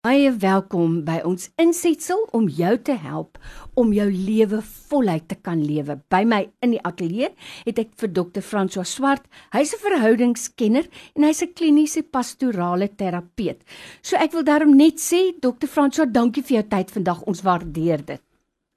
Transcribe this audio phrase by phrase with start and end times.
[0.00, 3.36] Baie welkom by ons insetsel om jou te help
[3.76, 5.98] om jou lewe voluit te kan lewe.
[6.08, 7.28] By my in die ateljee
[7.66, 8.40] het ek vir Dr.
[8.40, 9.26] François Swart.
[9.52, 13.60] Hy's 'n verhoudingskenner en hy's 'n kliniese pastorale terapeut.
[14.00, 15.68] So ek wil daarom net sê Dr.
[15.68, 17.20] François, dankie vir jou tyd vandag.
[17.26, 18.22] Ons waardeer dit.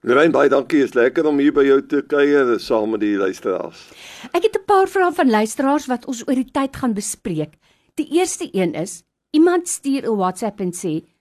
[0.03, 0.83] Lorraine, baie dankie.
[0.83, 3.79] Is lekker om hier by jou te kuier saam met die luisteraars.
[4.33, 7.53] Ek het 'n paar vrae van luisteraars wat ons oor die tyd gaan bespreek.
[7.95, 11.12] Die eerste een is: iemand stuur 'n WhatsApp en sê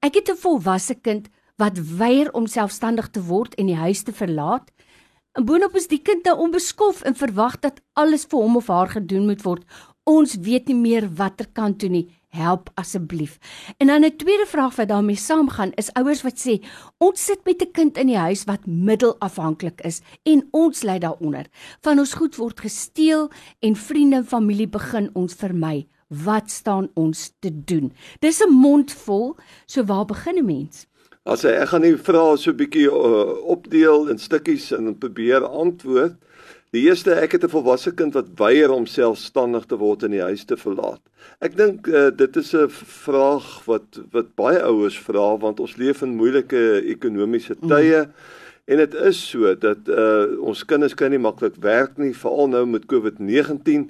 [0.00, 4.12] Ek het 'n volwasse kind wat weier om selfstandig te word en die huis te
[4.12, 4.70] verlaat.
[5.32, 8.88] En boonop is die kind nou onbeskof en verwag dat alles vir hom of haar
[8.88, 9.64] gedoen moet word.
[10.04, 12.08] Ons weet nie meer watter kant toe nie.
[12.28, 13.38] Help asseblief.
[13.78, 16.64] En dan 'n tweede vraag wat daarmee saamgaan is ouers wat sê
[16.98, 21.46] ons sit met 'n kind in die huis wat middelafhanklik is en ons lê daaronder.
[21.80, 27.32] Van ons goed word gesteel en vriende en familie begin ons vermy wat staan ons
[27.40, 27.92] te doen?
[28.20, 29.36] Dis 'n mond vol,
[29.66, 30.86] so waar begin 'n mens?
[31.24, 35.44] As ek, ek gaan die vrae so 'n bietjie uh, opdeel in stukkies en probeer
[35.44, 36.16] antwoord.
[36.72, 40.24] Die eerste, ek het 'n volwasse kind wat weier om selfstandig te word en die
[40.24, 41.00] huis te verlaat.
[41.40, 46.02] Ek dink uh, dit is 'n vraag wat wat baie ouers vra want ons leef
[46.02, 48.04] in moeilike ekonomiese tye.
[48.04, 48.12] Mm.
[48.68, 52.66] En dit is so dat uh ons kinders kan nie maklik werk nie, veral nou
[52.68, 53.86] met COVID-19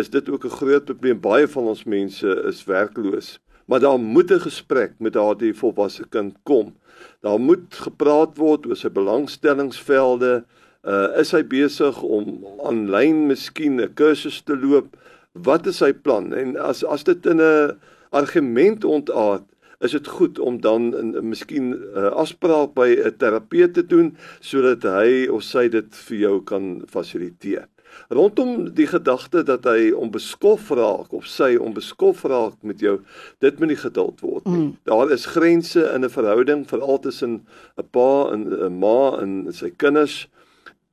[0.00, 1.20] is dit ook 'n groot probleem.
[1.20, 3.38] Baie van ons mense is werkloos.
[3.68, 6.72] Maar daar moet 'n gesprek met daardie volwasse kind kom.
[7.20, 10.44] Daar moet gepraat word oor sy belangstellingsvelde.
[10.82, 14.96] Uh is hy besig om aanlyn miskien 'n kursus te loop?
[15.32, 16.34] Wat is sy plan?
[16.34, 17.78] En as as dit in 'n
[18.10, 19.51] argument ontaard
[19.82, 24.16] is dit goed om dan 'n miskien 'n uh, afspraak by 'n terapeut te doen
[24.40, 27.66] sodat hy of sy dit vir jou kan fasiliteer.
[28.08, 33.00] Rondom die gedagte dat hy onbeskof raak of sy onbeskof raak met jou,
[33.38, 34.58] dit moet nie geduld word nie.
[34.58, 34.76] Mm.
[34.88, 37.46] Daar is grense in 'n verhouding veral tussen
[37.78, 40.28] 'n pa en 'n ma en sy kinders.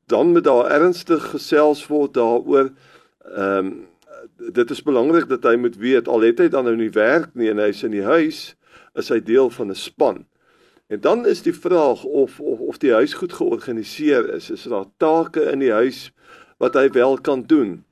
[0.07, 2.69] Dan moet daar ernstig gesels word daaroor.
[3.35, 3.88] Ehm um,
[4.53, 7.50] dit is belangrik dat hy moet weet al het hy dan nou nie werk nie
[7.50, 8.56] en hy's in die huis,
[8.96, 10.25] is hy deel van 'n span.
[10.90, 14.50] En dan is die vraag of of of die huis goed georganiseer is.
[14.50, 16.12] Is daar take in die huis
[16.58, 17.84] wat hy wel kan doen?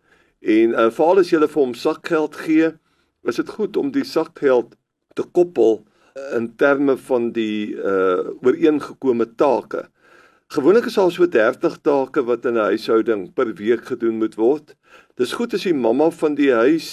[0.41, 2.71] En uh, veral as jy vir hom sakgeld gee,
[3.23, 4.75] is dit goed om die sakgeld
[5.13, 5.85] te koppel
[6.33, 9.85] in terme van die uh ooreengekome take.
[10.47, 14.75] Gewoonlik is daar so 30 take wat in 'n huishouding per week gedoen moet word.
[15.17, 16.87] Dis goed as die mamma van die huis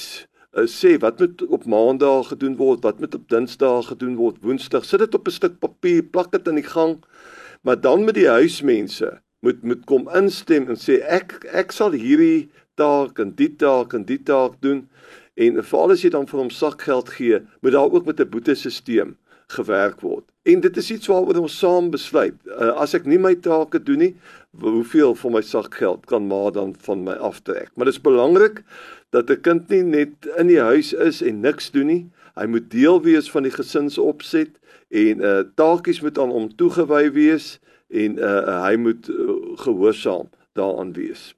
[0.56, 4.86] uh, sê wat moet op maandag gedoen word, wat moet op dinsdag gedoen word, woensdag.
[4.88, 7.02] Sit dit op 'n stuk papier, plak dit in die gang.
[7.68, 12.48] Maar dan met die huismense moet moet kom instem en sê ek ek sal hierdie
[12.80, 14.88] taak en die taak en die taak doen.
[15.36, 19.16] En veral as jy dan vir hom sakgeld gee, moet daar ook met 'n boetesisteem
[19.52, 20.24] gewerk word.
[20.42, 22.34] En dit is iets waaroor ons saam besluit.
[22.46, 24.14] Uh, as ek nie my take doen nie,
[24.60, 27.70] hoeveel van my sakgeld kan ma dan van my aftrek?
[27.74, 28.62] Maar dit is belangrik
[29.10, 32.10] dat 'n kind nie net in die huis is en niks doen nie.
[32.34, 37.60] Hy moet deel wees van die gesinsopset en uh taakies moet aan hom toegewy wees
[37.88, 41.34] en uh hy moet uh, gehoorsaam daaraan wees.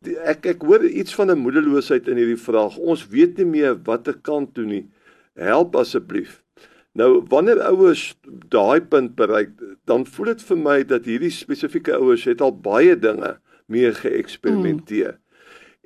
[0.00, 2.76] Die, ek ek hoor iets van 'n moedeloosheid in hierdie vraag.
[2.76, 4.84] Ons weet nie meer watter kant toe nie.
[5.34, 6.42] Help asseblief.
[6.96, 8.14] Nou wanneer ouers
[8.48, 9.52] daai punt bereik,
[9.84, 13.36] dan voel dit vir my dat hierdie spesifieke ouers het al baie dinge
[13.72, 15.16] mee geëksperimenteer.
[15.16, 15.22] Mm.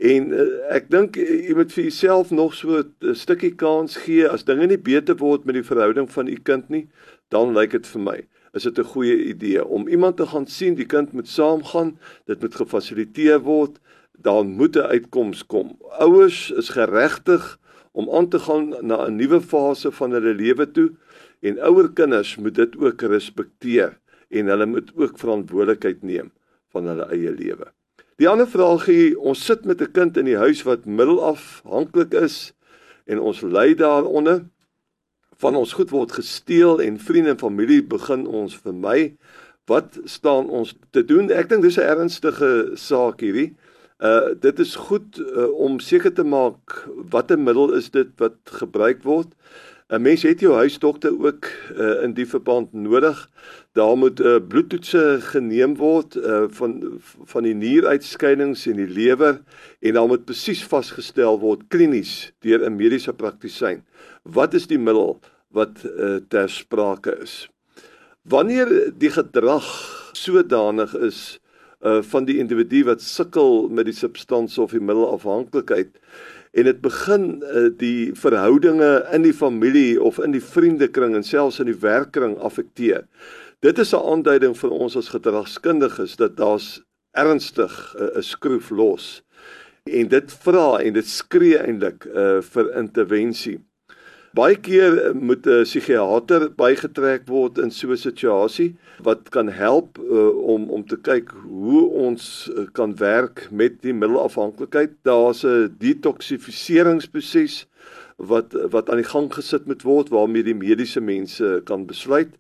[0.01, 4.29] En uh, ek dink eh, jy moet vir jouself nog so 'n stukkie kans gee
[4.29, 6.87] as dinge nie beter word met die verhouding van u kind nie,
[7.29, 8.19] dan lyk dit vir my
[8.53, 12.41] is dit 'n goeie idee om iemand te gaan sien, die kind moet saamgaan, dit
[12.41, 13.79] moet gefasiliteer word,
[14.19, 15.79] dan moet 'n uitkoms kom.
[15.99, 17.59] Ouers is geregtig
[17.93, 20.91] om aan te gaan na 'n nuwe fase van hulle lewe toe
[21.41, 26.33] en ouer kinders moet dit ook respekteer en hulle moet ook verantwoordelikheid neem
[26.73, 27.73] van hulle eie lewe.
[28.21, 32.53] Die ander vraagie, ons sit met 'n kind in die huis wat middelafhanklik is
[33.07, 34.45] en ons ly daaronder
[35.41, 39.17] van ons goed word gesteel en vriende en familie begin ons vermy.
[39.67, 41.31] Wat staan ons te doen?
[41.31, 43.57] Ek dink dis 'n ernstige saak hierdie.
[44.01, 49.03] Uh dit is goed uh, om seker te maak watter middel is dit wat gebruik
[49.05, 49.35] word.
[49.91, 53.29] 'n Mens het jou huisdokter ook uh, in die verband nodig.
[53.73, 57.01] Daar moet uh, bloedtoetse geneem word uh, van
[57.33, 59.43] van die nieruitskeidings en die lewer
[59.81, 63.85] en dan moet presies vasgestel word klinies deur 'n mediese praktisyn.
[64.23, 65.19] Wat is die middel
[65.51, 67.51] wat uh, ter sprake is?
[68.23, 69.67] Wanneer die gedrag
[70.13, 71.41] sodanig is
[71.85, 75.97] uh, van die individu wat sukkel met die substansie of die middelafhanklikheid
[76.53, 81.61] en dit begin uh, die verhoudinge in die familie of in die vriendekring en selfs
[81.63, 83.07] in die werkkring affekteer.
[83.61, 86.81] Dit is 'n aanduiding vir ons as gedragskundiges dat daar's
[87.13, 89.23] ernstig eh, 'n uh, skroef los.
[89.85, 93.59] En dit vra en dit skree eintlik uh, vir intervensie.
[94.31, 99.99] Baie keer eh, moet 'n psigiater bygetrek word in so 'n situasie wat kan help
[99.99, 104.91] uh, om om te kyk hoe ons uh, kan werk met die middelafhanklikheid.
[105.03, 107.67] Daar's 'n detoksifiseringsproses
[108.17, 112.31] wat wat aan die gang gesit moet word waarmee die mediese mense kan besluit.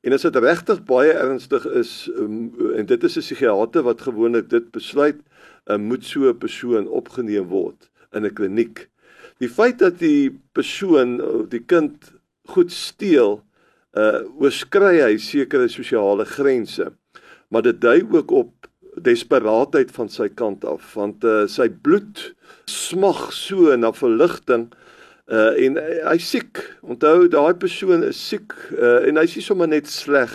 [0.00, 4.48] En as dit regtig baie ernstig is um, en dit is 'n psigiater wat gewoonlik
[4.48, 5.20] dit besluit,
[5.66, 8.88] uh, moet so 'n persoon opgeneem word in 'n kliniek.
[9.42, 12.12] Die feit dat die persoon of die kind
[12.48, 13.42] goed steel,
[13.96, 16.88] uh oorskry hy sekere sosiale grense.
[17.52, 18.70] Maar dit dui ook op
[19.04, 22.22] desperaatheid van sy kant af, want uh sy bloed
[22.70, 24.70] smag so na verligting
[25.28, 26.62] uh en hy siek.
[26.80, 30.32] Onthou daai persoon is siek uh en hy's nie sommer net sleg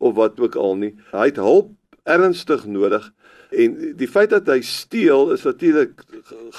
[0.00, 0.94] of wat ook al nie.
[1.12, 1.74] Hy het hulp
[2.08, 3.12] ernstig nodig
[3.52, 6.00] en die feit dat hy steel is natuurlik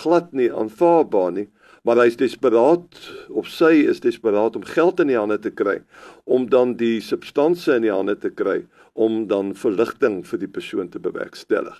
[0.01, 1.49] glad nie aanvaarbaar nie
[1.89, 2.97] maar hy is desperaat
[3.33, 5.79] of sy is desperaat om geld in die hande te kry
[6.29, 8.59] om dan die substansie in die hande te kry
[8.93, 11.79] om dan verligting vir die persoon te bewerkstellig.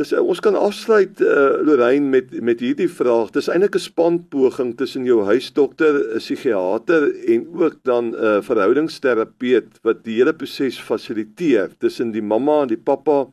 [0.00, 3.34] Dis uh, ons kan afsluit uh, Lorraine met met hierdie vraag.
[3.36, 9.80] Dis eintlik 'n spanpoging tussen jou huisdokter, 'n psigiater en ook dan 'n uh, verhoudingsterapeut
[9.84, 13.26] wat die hele proses fasiliteer tussen die mamma en die pappa,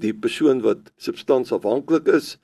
[0.00, 2.36] die persoon wat substansafhanklik is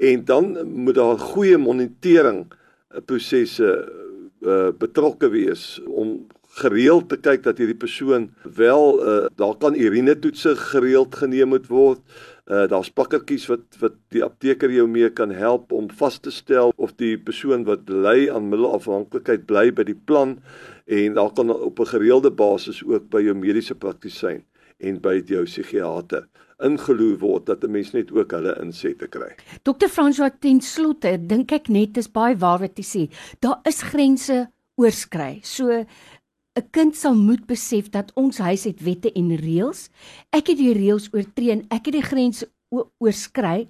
[0.00, 3.70] en dan moet daar goeie monitering eh, prosesse
[4.40, 6.26] uh, betrokke wees om
[6.58, 11.68] gereeld te kyk dat hierdie persoon wel uh, daar kan urine toetse gereeld geneem moet
[11.70, 12.00] word.
[12.50, 16.74] Uh, daar's pakkertjies wat wat die apteker jou mee kan help om vas te stel
[16.76, 20.40] of die persoon wat ly aan middelafhanklikheid bly by die plan
[20.90, 24.42] en daar kan op 'n gereelde basis ook by jou mediese praktisyn
[24.78, 26.26] en by jou psigiater
[26.66, 29.34] ingeloer word dat 'n mens net ook hulle insette kry.
[29.62, 29.88] Dr.
[29.88, 33.02] François ten slotte, dink ek net is baie waar wat jy sê.
[33.40, 35.40] Daar is grense oorskry.
[35.42, 35.84] So
[36.56, 39.88] 'n kind sal moet besef dat ons huis het wette en reëls.
[40.32, 42.48] Ek het die reëls oortree en ek het die grense
[42.98, 43.68] oorskry.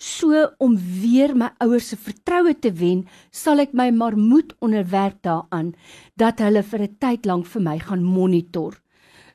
[0.00, 5.18] So om weer my ouers se vertroue te wen, sal ek my maar moet onderwerp
[5.26, 5.74] daaraan
[6.16, 8.80] dat hulle vir 'n tyd lank vir my gaan monitor.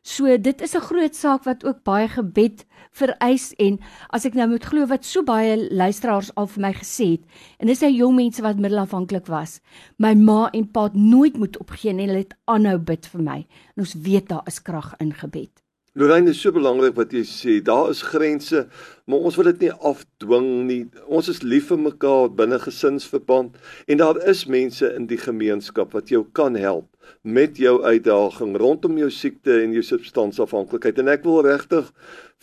[0.06, 3.80] So dit is 'n groot saak wat ook baie gebed vereis en
[4.10, 7.24] as ek nou moet glo wat so baie luisteraars al vir my gesê het
[7.60, 9.62] en dis hy jong mense wat middelafhanklik was.
[9.98, 13.48] My ma en pa het nooit moet opgee en hulle het aanhou bid vir my.
[13.76, 15.65] En ons weet daar is krag in gebed.
[15.98, 17.54] Lorraine is so belangrik wat jy sê.
[17.64, 18.66] Daar is grense,
[19.08, 20.82] maar ons wil dit nie afdwing nie.
[21.08, 23.56] Ons is lief vir mekaar binne gesinsverband
[23.88, 26.90] en daar is mense in die gemeenskap wat jou kan help
[27.24, 31.00] met jou uitdaging rondom jou siekte en jou substansafhanklikheid.
[31.00, 31.88] En ek wil regtig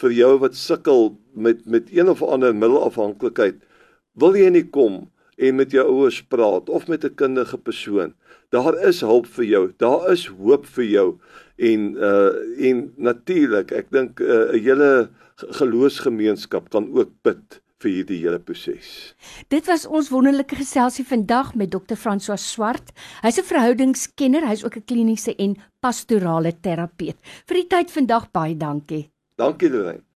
[0.00, 3.60] vir jou wat sukkel met met een of ander middelafhanklikheid,
[4.16, 5.02] wil jy nie kom
[5.43, 8.15] en met jou ouers praat of met 'n kundige persoon.
[8.50, 9.73] Daar is hulp vir jou.
[9.77, 11.09] Daar is hoop vir jou
[11.56, 17.91] en uh en natuurlik, ek dink uh, 'n uh, hele geloofsgemeenskap kan ook bid vir
[17.91, 19.15] hierdie hele proses.
[19.49, 21.99] Dit was ons wonderlike geselsie vandag met Dr.
[21.99, 22.93] François Swart.
[23.23, 27.17] Hy's 'n verhoudingskenner, hy's ook 'n kliniese en pastorale terapeut.
[27.46, 29.11] Vir die tyd vandag baie dankie.
[29.37, 30.05] Dankie Lorraine.